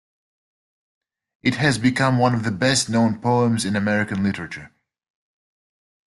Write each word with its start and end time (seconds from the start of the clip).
It 1.43 1.53
has 1.57 1.77
become 1.77 2.17
one 2.17 2.33
of 2.33 2.43
the 2.43 2.49
best-known 2.49 3.21
poems 3.21 3.65
in 3.65 3.75
American 3.75 4.23
literature. 4.23 4.71